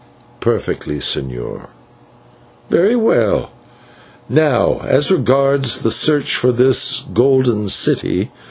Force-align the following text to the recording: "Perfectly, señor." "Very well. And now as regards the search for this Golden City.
"Perfectly, 0.39 0.95
señor." 0.97 1.67
"Very 2.71 2.95
well. 2.95 3.51
And 4.27 4.35
now 4.37 4.81
as 4.83 5.11
regards 5.11 5.77
the 5.81 5.91
search 5.91 6.35
for 6.35 6.51
this 6.51 7.03
Golden 7.13 7.67
City. 7.69 8.31